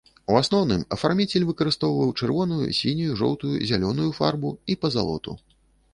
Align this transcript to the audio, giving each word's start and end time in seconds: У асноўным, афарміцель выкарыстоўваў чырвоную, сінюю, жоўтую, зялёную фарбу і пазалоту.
У 0.31 0.35
асноўным, 0.37 0.85
афарміцель 0.95 1.45
выкарыстоўваў 1.49 2.13
чырвоную, 2.19 2.59
сінюю, 2.79 3.11
жоўтую, 3.23 3.53
зялёную 3.73 4.09
фарбу 4.21 4.49
і 4.71 4.79
пазалоту. 4.87 5.41